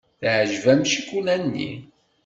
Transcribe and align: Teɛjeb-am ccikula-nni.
Teɛjeb-am 0.19 0.81
ccikula-nni. 0.87 1.71